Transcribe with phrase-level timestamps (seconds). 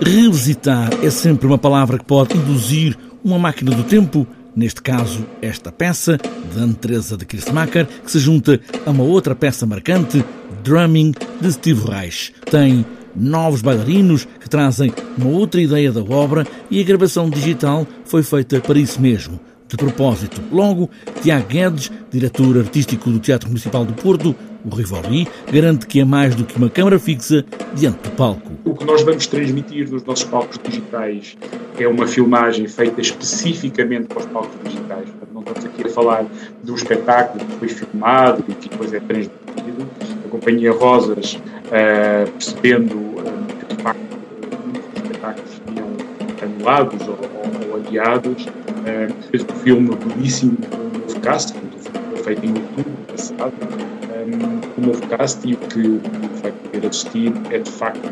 [0.00, 4.26] Revisitar é sempre uma palavra que pode induzir uma máquina do tempo,
[4.56, 6.18] neste caso, esta peça,
[6.52, 10.24] de Anne Teresa de Christmacher, que se junta a uma outra peça marcante,
[10.64, 12.32] Drumming, de Steve Reich.
[12.50, 12.84] Tem
[13.14, 18.60] novos bailarinos que trazem uma outra ideia da obra e a gravação digital foi feita
[18.60, 19.38] para isso mesmo.
[19.70, 20.90] De propósito, logo,
[21.22, 24.34] Tiago Guedes, diretor artístico do Teatro Municipal do Porto,
[24.64, 27.44] o Rivoli, garante que é mais do que uma câmara fixa
[27.76, 28.50] diante do palco.
[28.64, 31.36] O que nós vamos transmitir nos nossos palcos digitais
[31.78, 35.06] é uma filmagem feita especificamente para os palcos digitais.
[35.32, 36.26] Não estamos aqui a falar
[36.64, 39.88] do espetáculo que foi filmado e que depois é transmitido.
[40.26, 42.96] A Companhia Rosas, uh, percebendo
[43.56, 44.00] que de facto
[44.66, 45.86] muitos espetáculos seriam
[46.42, 48.48] anulados ou, ou, ou adiados,
[48.80, 51.54] uh, fez um filme belíssimo com um novo cast,
[52.24, 53.52] feito em outubro passado,
[54.26, 56.00] um, novo cast e o que
[56.42, 58.08] vai poder assistir é de facto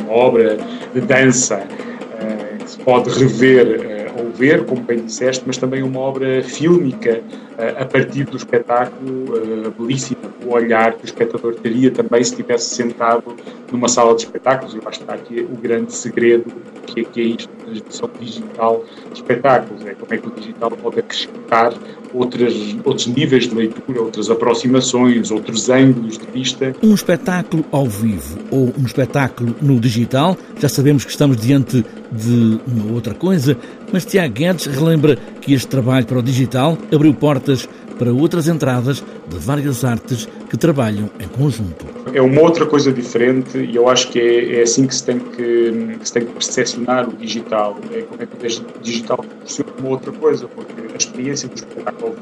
[0.00, 0.56] uma obra
[0.94, 5.82] de dança uh, que se pode rever uh, ou ver, como bem disseste, mas também
[5.82, 10.15] uma obra fílmica uh, a partir do espetáculo belíssimo,
[10.46, 13.34] o olhar que o espectador teria também se estivesse sentado
[13.70, 14.74] numa sala de espetáculos.
[14.74, 16.52] Eu acho que está aqui o grande segredo
[16.86, 19.84] que é, que é isto da transmissão digital de espetáculos.
[19.84, 21.74] É como é que o digital pode acrescentar
[22.14, 26.74] outras, outros níveis de leitura, outras aproximações, outros ângulos de vista.
[26.82, 32.60] Um espetáculo ao vivo ou um espetáculo no digital, já sabemos que estamos diante de
[32.66, 33.56] uma outra coisa,
[33.92, 39.02] mas Tiago Guedes relembra que este trabalho para o digital abriu portas para outras entradas
[39.28, 41.86] de várias artes que trabalham em conjunto.
[42.12, 45.18] É uma outra coisa diferente e eu acho que é, é assim que se, tem
[45.18, 47.76] que, que se tem que percepcionar o digital.
[47.92, 52.16] É como é que o digital proporciona uma outra coisa, porque a experiência do espetáculo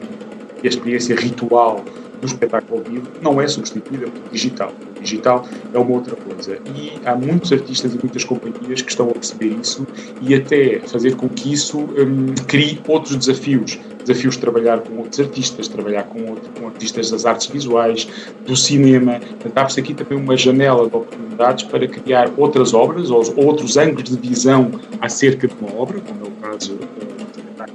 [0.63, 1.85] e a experiência ritual
[2.25, 4.73] do espetáculo ao vivo não é substituída pelo digital.
[4.97, 6.59] O digital é uma outra coisa.
[6.75, 9.87] E há muitos artistas e muitas companhias que estão a perceber isso
[10.23, 15.19] e até fazer com que isso hum, crie outros desafios desafios de trabalhar com outros
[15.19, 18.07] artistas, trabalhar com, outro, com artistas das artes visuais,
[18.47, 19.19] do cinema.
[19.57, 24.17] Abre-se aqui também uma janela de oportunidades para criar outras obras ou outros ângulos de
[24.17, 24.71] visão
[25.01, 27.67] acerca de uma obra, como é o caso eh,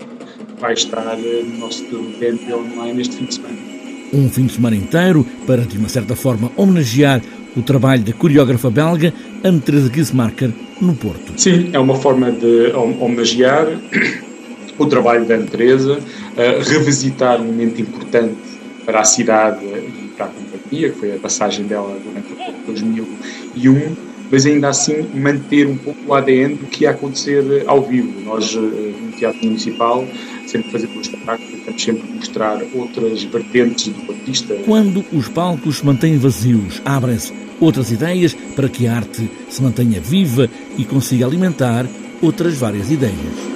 [0.60, 3.69] vai estar eh, no nosso TNT online este fim de semana.
[4.12, 7.22] Um fim de semana inteiro para, de uma certa forma, homenagear
[7.56, 11.34] o trabalho da coreógrafa belga Anne-Therese Gismarker no Porto.
[11.38, 13.68] Sim, é uma forma de homenagear
[14.78, 16.00] o trabalho da Teresa,
[16.68, 18.36] revisitar um momento importante
[18.86, 24.09] para a cidade e para a companhia, que foi a passagem dela durante o 2001,
[24.32, 28.22] mas ainda assim manter um pouco o ADN do que ia acontecer ao vivo.
[28.22, 30.08] Nós, eh, no Teatro Municipal,
[30.46, 34.56] sempre fazemos um espetáculo, tentamos sempre mostrar outras vertentes do artista.
[34.66, 40.00] Quando os palcos se mantêm vazios, abrem-se outras ideias para que a arte se mantenha
[40.00, 41.86] viva e consiga alimentar
[42.22, 43.49] outras várias ideias.